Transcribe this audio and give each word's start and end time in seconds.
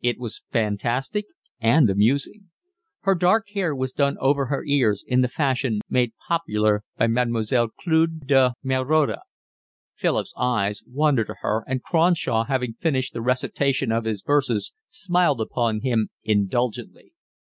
It 0.00 0.18
was 0.18 0.42
fantastic 0.50 1.26
and 1.60 1.88
amusing. 1.88 2.50
Her 3.02 3.14
dark 3.14 3.50
hair 3.54 3.76
was 3.76 3.92
done 3.92 4.16
over 4.18 4.46
her 4.46 4.64
ears 4.64 5.04
in 5.06 5.20
the 5.20 5.28
fashion 5.28 5.82
made 5.88 6.14
popular 6.26 6.82
by 6.96 7.06
Mlle. 7.06 7.68
Cleo 7.78 8.06
de 8.06 8.54
Merode. 8.64 9.18
Philip's 9.94 10.34
eyes 10.36 10.82
wandered 10.84 11.28
to 11.28 11.36
her, 11.42 11.62
and 11.68 11.80
Cronshaw, 11.84 12.46
having 12.46 12.72
finished 12.72 13.12
the 13.12 13.22
recitation 13.22 13.92
of 13.92 14.04
his 14.04 14.22
verses, 14.22 14.72
smiled 14.88 15.40
upon 15.40 15.82
him 15.82 16.08
indulgently. 16.24 17.12